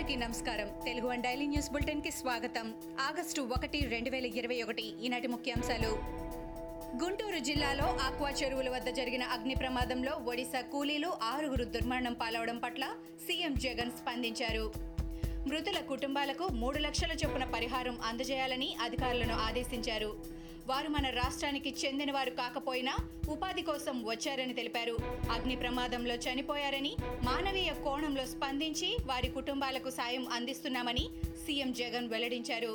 అందరికీ 0.00 0.24
నమస్కారం. 0.24 0.66
Telugu 0.84 1.08
one 1.08 1.22
daily 1.22 1.46
news 1.46 1.70
బులెటిన్కి 1.72 2.10
స్వాగతం. 2.10 2.74
ఆగస్టు 3.00 3.40
ఒకటి 3.40 3.78
రెండు 3.78 4.10
వేల 4.10 4.26
ఇరవై 4.26 4.62
ఒకటి 4.62 5.04
ఈనాటి 5.04 5.28
ముఖ్యాంశాలు. 5.28 5.88
గుంటూరు 7.04 7.38
జిల్లాలో 7.38 7.84
ఆక్వా 7.84 8.30
చెరువుల 8.30 8.68
వద్ద 8.68 8.86
జరిగిన 8.88 9.22
అగ్ని 9.22 9.54
ప్రమాదంలో 9.54 10.12
ఒడిశా 10.12 10.60
కూలీలు 10.60 11.12
ఆరుగురు 11.22 11.64
దుర్మరణం 11.64 12.12
పాలవడం 12.12 12.58
పట్ల 12.58 12.84
సీఎం 13.20 13.54
జగన్ 13.54 13.90
స్పందించారు. 13.90 14.72
మృతుల 15.48 15.78
కుటుంబాలకు 15.78 16.48
మూడు 16.52 16.78
లక్షల 16.78 17.12
చొప్పున 17.12 17.44
పరిహారం 17.44 17.98
అందజేయాలని 18.04 18.76
అధికారులను 18.82 19.34
ఆదేశించారు. 19.34 20.39
వారు 20.70 20.88
మన 20.88 21.06
రాష్ట్రానికి 21.10 21.70
చెందినవారు 21.82 22.30
కాకపోయినా 22.30 22.92
ఉపాధి 23.28 23.62
కోసం 23.62 23.94
వచ్చారని 24.08 24.54
తెలిపారు. 24.54 24.94
అగ్ని 25.30 25.56
ప్రమాదంలో 25.56 26.14
చనిపోయారని 26.14 26.92
మానవీయ 27.22 27.72
కోణంలో 27.84 28.26
స్పందించి 28.26 28.96
వారి 29.06 29.28
కుటుంబాలకు 29.28 29.90
సాయం 29.90 30.28
అందిస్తున్నామని 30.28 31.04
సీఎం 31.46 31.72
జగన్ 31.72 32.08
వెల్లడించారు. 32.08 32.72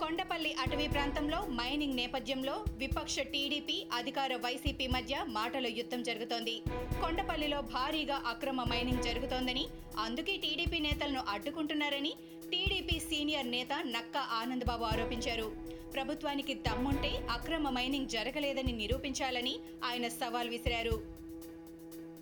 కొండపల్లి 0.00 0.52
అటవీ 0.52 0.88
ప్రాంతంలో 0.88 1.38
మైనింగ్ 1.60 1.96
నేపథ్యంలో 1.96 2.64
విపక్ష 2.82 3.18
టీడీపీ 3.34 3.86
అధికార 3.96 4.36
వైసీపీ 4.36 4.86
మధ్య 4.86 5.24
మాటల 5.28 5.66
యుద్ధం 5.66 6.02
జరుగుతోంది. 6.02 6.56
కొండపల్లిలో 7.00 7.60
భారీగా 7.74 8.22
అక్రమ 8.26 8.62
మైనింగ్ 8.62 9.02
జరుగుతోందని 9.02 9.66
అందుకే 9.98 10.36
టీడీపీ 10.36 10.78
నేతలను 10.78 11.22
అడ్డుకుంటున్నారని 11.28 12.14
టీడీపీ 12.52 12.98
సీనియర్ 13.00 13.50
నేత 13.56 13.72
నక్కా 13.86 14.24
ఆనందబాబు 14.40 14.84
ఆరోపించారు. 14.84 15.77
ప్రభుత్వానికి 15.94 16.54
దమ్ముంటే 16.54 17.12
అక్రమ 17.30 17.70
మైనింగ్ 17.70 18.08
జరగలేదని 18.08 18.72
నిరూపించాలని 18.72 19.54
ఆయన 19.84 20.08
సవాల్ 20.08 20.48
విసిరారు. 20.48 20.96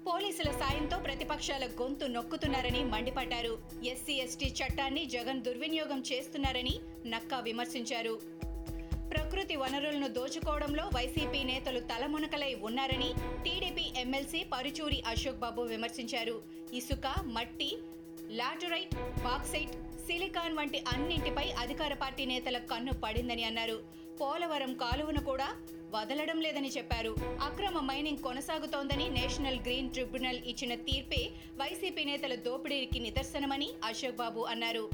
పోలీసుల 0.07 0.51
సాయంతో 0.51 0.97
ప్రతిపక్షాల 0.99 1.65
గొంతు 1.67 2.07
నొక్కుతున్నారని 2.07 2.85
మండిపడ్డారు. 2.85 3.59
ఎస్సీ 3.85 4.13
ఎస్టీ 4.13 4.47
చట్టాన్ని 4.47 5.05
జగన్ 5.07 5.43
దుర్వినియోగం 5.43 6.03
చేస్తున్నారని 6.13 6.75
నక్కా 7.07 7.39
విమర్శించారు. 7.39 8.21
ప్రకృతి 9.11 9.57
వనరులను 9.57 10.09
దోచుకోవడంలో 10.09 10.85
వైసీపీ 10.95 11.45
నేతలు 11.45 11.81
తలమునకలై 11.81 12.55
ఉన్నారని 12.55 13.11
టీడీపీ 13.45 13.93
ఎమ్మెల్సీ 13.97 14.45
పరుచూరి 14.45 15.03
అశోక్ 15.07 15.37
బాబు 15.37 15.63
విమర్శించారు. 15.63 16.43
ఇసుక 16.73 17.15
మట్టి 17.23 17.71
లాటరైట్ 18.31 18.95
బాక్సైట్ 19.25 19.75
సిలికాన్ 20.07 20.57
వంటి 20.59 20.79
అన్నింటిపై 20.89 21.45
అధికార 21.59 21.93
పార్టీ 21.93 22.25
నేతల 22.25 22.59
కన్ను 22.59 22.93
పడిందని 23.05 23.45
అన్నారు. 23.45 23.79
పోలవరం 24.21 24.75
కాలువను 24.75 25.23
కూడా 25.25 25.49
వదలడం 25.95 26.41
లేదని 26.41 26.71
చెప్పారు. 26.77 27.13
అక్రమ 27.43 27.81
మైనింగ్ 27.81 28.19
కొనసాగుతోందని 28.19 29.09
నేషనల్ 29.09 29.61
గ్రీన్ 29.61 29.91
ట్రిబ్యునల్ 29.91 30.41
ఇచ్చిన 30.47 30.75
తీర్పే 30.75 31.31
వైసీపీ 31.57 32.05
నేతల 32.05 32.35
దోపిడీకి 32.35 33.01
నిదర్శనమని 33.01 33.71
అశోక్ 33.85 34.17
బాబు 34.17 34.41
అన్నారు. 34.41 34.85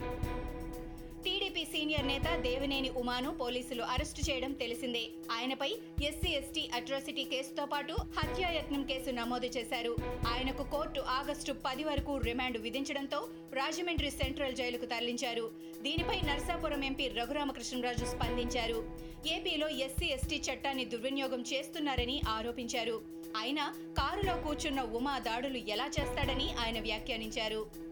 వైసీపీ 1.52 1.78
సీనియర్ 1.78 2.06
నేత 2.06 2.28
దేవినేని 2.42 2.90
ఉమాను 2.90 3.30
పోలీసులు 3.40 3.82
అరెస్టు 3.82 4.20
చేయడం 4.30 4.52
తెలిసిందే. 4.52 5.02
ఆయనపై 5.32 5.68
ఎస్సీ 6.02 6.30
ఎస్టీ 6.30 6.62
అట్రాసిటీ 6.74 7.24
కేసుతో 7.24 7.64
పాటు 7.66 7.96
హత్యాయత్నం 8.18 8.82
కేసు 8.82 9.10
నమోదు 9.10 9.46
చేశారు. 9.46 9.92
ఆయనకు 10.28 10.64
కోర్టు 10.70 11.00
ఆగస్టు 11.00 11.52
పది 11.66 11.84
వరకు 11.84 12.16
రిమాండ్ 12.16 12.58
విధించడంతో 12.58 13.28
రాజమండ్రి 13.52 14.10
సెంట్రల్ 14.10 14.56
జైలుకు 14.56 14.86
తరలించారు. 14.86 15.50
దీనిపై 15.82 16.18
నర్సాపురం 16.24 16.84
ఎంపీ 16.84 17.08
రఘురామకృష్ణరాజు 17.08 18.04
స్పందించారు. 18.04 18.80
ఏపీలో 19.26 19.68
ఎస్సీ 19.68 20.06
ఎస్టీ 20.06 20.42
చట్టాన్ని 20.48 20.84
దుర్వినియోగం 20.84 21.44
చేస్తున్నారని 21.52 22.20
ఆరోపించారు. 22.28 22.98
అయినా 23.36 23.66
కారులో 23.98 24.36
కూర్చున్న 24.36 24.82
ఉమా 24.82 25.18
దాడులు 25.18 25.60
ఎలా 25.76 25.90
చేస్తాడని 26.00 26.48
ఆయన 26.64 26.80
వ్యాఖ్యానించారు. 26.80 27.91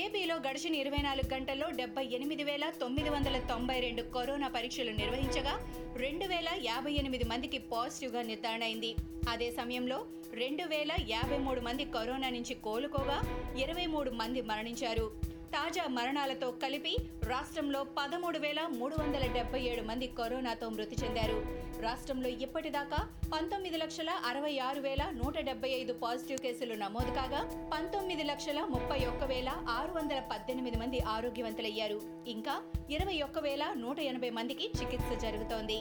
ఏపీలో 0.00 0.34
గడిచిన 0.44 0.74
ఇరవై 0.80 1.00
నాలుగు 1.06 1.28
గంటల్లో 1.32 1.66
డెబ్బై 1.78 2.04
ఎనిమిది 2.16 2.44
వేల 2.48 2.64
తొమ్మిది 2.82 3.10
వందల 3.14 3.36
తొంభై 3.50 3.76
రెండు 3.84 4.02
కరోనా 4.14 4.48
పరీక్షలు 4.54 4.92
నిర్వహించగా 5.00 5.54
రెండు 6.02 6.26
వేల 6.26 6.48
యాభై 6.66 6.92
ఎనిమిది 7.00 7.24
మందికి 7.32 7.58
పాజిటివ్గా 7.72 8.22
నిర్ధారణ 8.22 8.62
అయింది 8.68 8.92
అదే 9.32 9.48
సమయంలో 9.58 9.98
రెండు 10.42 10.66
వేల 10.72 10.92
యాభై 11.08 11.38
మూడు 11.46 11.60
మంది 11.60 11.86
కరోనా 11.96 12.30
నుంచి 12.36 12.56
కోలుకోగా 12.66 13.18
ఇరవై 13.64 13.86
మూడు 13.94 14.12
మంది 14.20 14.42
మరణించారు. 14.52 15.06
తాజా 15.54 15.82
మరణాలతో 15.86 16.50
కలిపి 16.50 16.92
రాష్ట్రంలో 17.28 17.80
పదమూడు 17.98 18.38
వేల 18.38 18.60
మూడు 18.78 18.94
వందల 19.02 19.24
డెబ్బై 19.32 19.60
ఏడు 19.62 19.82
మంది 19.82 20.06
కరోనాతో 20.06 20.68
మృతి 20.68 20.96
చెందారు. 21.02 21.36
రాష్ట్రంలో 21.82 22.28
ఇప్పటిదాకా 22.28 23.00
పంతొమ్మిది 23.32 23.76
లక్షల 23.76 24.10
అరవై 24.26 24.58
ఆరు 24.58 24.80
వేల 24.80 25.02
నూట 25.12 25.38
డెబ్బై 25.38 25.70
ఐదు 25.70 25.92
పాజిటివ్ 25.92 26.38
కేసులు 26.38 26.74
నమోదు 26.74 27.10
కాగా 27.10 27.70
పంతొమ్మిది 27.74 28.22
లక్షల 28.22 28.60
ముప్పై 28.70 29.00
ఒక్క 29.04 29.24
వేల 29.24 29.50
ఆరు 29.68 29.92
వందల 29.92 30.20
పద్దెనిమిది 30.32 30.78
మంది 30.78 31.00
ఆరోగ్యవంతులయ్యారు. 31.00 32.00
ఇంకా 32.26 32.56
ఇరవై 32.90 33.22
ఒక్క 33.22 33.38
వేల 33.38 33.66
నూట 33.76 34.00
ఎనభై 34.00 34.30
మందికి 34.30 34.72
చికిత్స 34.80 35.22
జరుగుతోంది. 35.22 35.78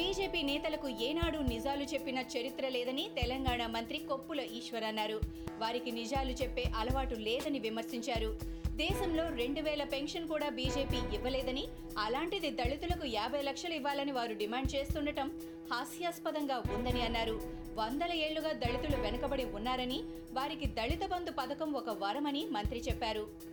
బీజేపీ 0.00 0.42
నేతలకు 0.42 0.88
ఏనాడు 0.88 1.38
నిజాలు 1.38 1.84
చెప్పిన 1.84 2.18
చరిత్ర 2.18 2.68
లేదని 2.68 3.10
తెలంగాణ 3.22 3.66
మంత్రి 3.66 3.98
కొప్పుల 3.98 4.40
ఈశ్వర్ 4.40 4.84
అన్నారు. 4.84 5.20
వారికి 5.58 5.90
నిజాలు 5.90 6.30
చెప్పే 6.30 6.64
అలవాటు 6.76 7.14
లేదని 7.14 7.58
విమర్శించారు. 7.58 8.40
దేశంలో 8.76 9.28
రెండు 9.28 9.60
వేల 9.60 9.84
పెన్షన్ 9.84 10.28
కూడా 10.28 10.48
బీజేపీ 10.48 11.16
ఇవ్వలేదని 11.16 11.64
అలాంటిది 11.98 12.50
దళితులకు 12.50 13.06
యాభై 13.06 13.42
లక్షలు 13.42 13.74
ఇవ్వాలని 13.74 14.12
వారు 14.12 14.34
డిమాండ్ 14.34 14.74
చేస్తుండటం 14.74 15.30
హాస్యాస్పదంగా 15.72 16.62
ఉందని 16.76 17.02
అన్నారు. 17.02 17.40
వందల 17.74 18.12
ఏళ్ళుగా 18.12 18.52
దళితులు 18.52 19.02
వెనుకబడి 19.02 19.44
ఉన్నారని 19.44 20.02
వారికి 20.32 20.66
దళిత 20.66 21.06
బంధు 21.06 21.30
పథకం 21.30 21.72
ఒక 21.72 21.88
వరమని 21.88 22.46
మంత్రి 22.50 22.80
చెప్పారు. 22.88 23.50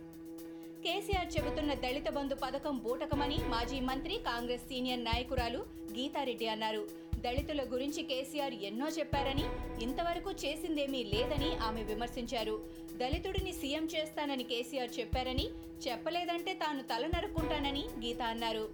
కేసీఆర్ 0.84 1.38
చెబుతున్న 1.38 1.74
దళిత 1.74 2.08
బంధు 2.08 2.34
పథకం 2.34 2.78
బూటకమని 2.78 3.38
మాజీ 3.48 3.80
మంత్రి 3.80 4.14
కాంగ్రెస్ 4.14 4.62
సీనియర్ 4.62 5.04
నాయకురాలు 5.04 5.64
గీతారెడ్డి 5.98 6.48
అన్నారు. 6.48 7.08
దళితుల 7.20 7.62
గురించి 7.72 8.02
కేసీఆర్ 8.02 8.54
ఎన్నో 8.54 8.88
చెప్పారని 8.88 9.44
ఇంతవరకు 9.82 10.30
చేసిందేమీ 10.32 11.04
లేదని 11.04 11.56
ఆమె 11.56 11.82
విమర్శించారు. 11.82 12.64
దళితుడిని 12.96 13.52
సీఎం 13.52 13.88
చేస్తానని 13.94 14.44
కేసీఆర్ 14.44 15.00
చెప్పారని 15.00 15.46
చెప్పలేదంటే 15.88 16.54
తాను 16.54 16.82
తల 16.82 17.06
నరుక్కుంటానని 17.06 17.84
గీత 18.04 18.22
అన్నారు. 18.22 18.68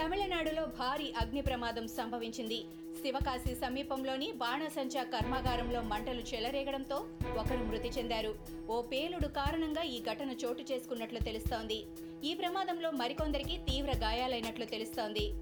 తమిళనాడులో 0.00 0.64
భారీ 0.80 1.12
అగ్ని 1.16 1.40
ప్రమాదం 1.40 1.88
సంభవించింది. 1.88 2.64
శివకాశి 3.02 3.54
సమీపంలోని 3.54 4.32
బాణసంచా 4.32 5.02
కర్మాగారంలో 5.02 5.82
మంటలు 5.82 6.20
చెలరేగడంతో 6.20 6.96
ఒకరు 7.38 7.64
మృతి 7.64 7.88
చెందారు. 7.88 8.34
ఓ 8.70 8.82
పేలుడు 8.82 9.28
కారణంగా 9.28 9.82
ఈ 9.82 10.00
ఘటన 10.02 10.30
చోటు 10.44 10.64
చేసుకున్నట్లు 10.72 11.18
తెలుస్తోంది. 11.18 11.78
ఈ 12.24 12.34
ప్రమాదంలో 12.34 12.90
మరికొందరికి 12.90 13.56
తీవ్ర 13.56 13.92
గాయాలైనట్లు 13.96 14.64
తెలుస్తోంది. 14.64 15.32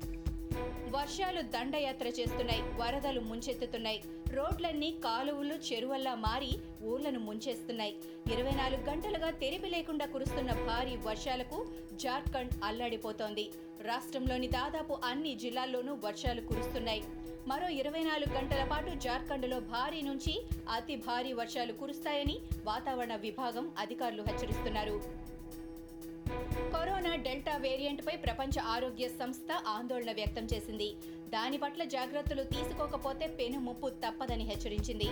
వర్షాలు 0.90 1.42
దండయాత్ర 1.42 2.06
చేస్తున్నాయి 2.06 2.62
వరదలు 2.62 3.20
ముంచెత్తుతున్నాయి. 3.20 4.02
రోడ్లన్నీ 4.30 4.90
కాలువలు 5.04 5.54
చెరువల్లా 5.54 6.14
మారి 6.14 6.50
ఊర్లను 6.84 7.18
ముంచేస్తున్నాయి. 7.18 7.94
ఇరవై 8.32 8.50
నాలుగు 8.50 8.90
గంటలుగా 8.90 9.30
తెరిపి 9.30 9.68
లేకుండా 9.68 10.06
కురుస్తున్న 10.06 10.52
భారీ 10.52 10.96
వర్షాలకు 10.96 11.66
జార్ఖండ్ 11.92 12.52
అల్లాడిపోతోంది. 12.64 13.50
రాష్ట్రంలోని 13.82 14.48
దాదాపు 14.48 14.98
అన్ని 15.04 15.34
జిల్లాల్లోనూ 15.34 15.94
వర్షాలు 15.94 16.40
కురుస్తున్నాయి. 16.40 17.04
మరో 17.46 17.68
ఇరవై 17.68 18.00
నాలుగు 18.00 18.34
గంటల 18.34 18.68
పాటు 18.70 18.90
జార్ఖండ్లో 18.90 19.60
భారీ 19.60 20.00
నుంచి 20.00 20.42
అతి 20.72 20.96
భారీ 20.96 21.32
వర్షాలు 21.32 21.72
కురుస్తాయని 21.72 22.38
వాతావరణ 22.64 23.16
విభాగం 23.16 23.70
అధికారులు 23.78 24.22
హెచ్చరిస్తున్నారు. 24.22 25.02
డెల్టా 27.26 27.54
వేరియంట్పై 27.64 28.14
ప్రపంచ 28.24 28.54
ఆరోగ్య 28.74 29.06
సంస్థ 29.20 29.50
ఆందోళన 29.74 30.10
వ్యక్తం 30.18 30.44
చేసింది. 30.52 30.88
దాని 31.34 31.58
పట్ల 31.62 31.82
జాగ్రత్తలు 31.94 32.42
తీసుకోకపోతే 32.54 33.26
పెను 33.38 33.58
ముప్పు 33.66 33.88
తప్పదని 34.04 34.44
హెచ్చరించింది. 34.50 35.08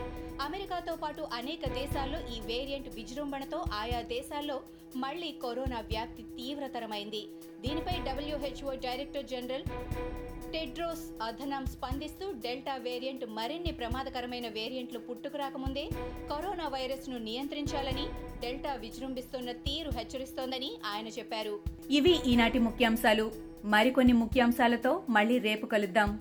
అమెరికాతో 0.46 0.94
పాటు 1.02 1.22
అనేక 1.38 1.72
దేశాల్లో 1.80 2.20
ఈ 2.34 2.38
వేరియంట్ 2.50 2.88
విజృంభణతో 2.98 3.58
ఆయా 3.80 4.00
దేశాల్లో 4.14 4.58
మళ్ళీ 4.96 5.34
కరోనా 5.42 5.80
వ్యాప్తి 5.80 6.22
తీవ్రతరమైంది. 6.22 7.26
దీనిపై 7.60 7.92
WHO 8.06 8.72
director 8.74 9.24
general 9.24 9.64
Tedros 10.52 11.22
Adhanom 11.22 11.66
స్పందిస్తూ 11.66 12.32
డెల్టా 12.32 12.76
వేరియంట్ 12.76 13.26
మరిన్ని 13.28 13.72
ప్రమాదకరమైన 13.72 14.48
వేరియంట్లు 14.48 14.98
పుట్టుకురాకముందే 14.98 15.88
కరోనా 16.30 16.68
వైరస్ను 16.68 17.18
నియంత్రించాలని 17.18 18.06
డెల్టా 18.40 18.74
విజృంభిస్తున్న 18.74 19.52
తీరు 19.52 19.90
హెచ్చరిస్తోందని 19.90 20.72
ఆయన 20.86 21.08
చెప్పారు. 21.08 21.60
ఇవి 21.90 22.20
ఈనాటి 22.26 22.58
ముఖ్యాంశాలు. 22.58 23.32
మరికొన్ని 23.64 24.12
ముఖ్యాంశాలతో 24.12 25.02
మళ్ళీ 25.08 25.38
రేపు 25.38 25.66
కలుద్దాం. 25.66 26.20